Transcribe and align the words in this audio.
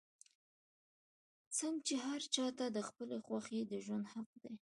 څنګ 1.57 1.75
چې 1.87 1.95
هر 2.05 2.21
چا 2.35 2.45
ته 2.57 2.65
د 2.75 2.77
خپلې 2.87 3.17
خوښې 3.25 3.59
د 3.71 3.73
ژوند 3.85 4.05
حق 4.13 4.29
دے 4.43 4.51